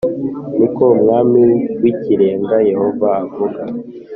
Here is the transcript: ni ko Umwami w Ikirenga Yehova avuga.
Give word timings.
ni 0.57 0.67
ko 0.75 0.83
Umwami 0.95 1.41
w 1.81 1.83
Ikirenga 1.91 2.55
Yehova 2.69 3.09
avuga. 3.23 3.61